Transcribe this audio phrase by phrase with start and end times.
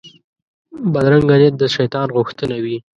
[0.93, 2.77] بدرنګه نیت د شیطان غوښتنه وي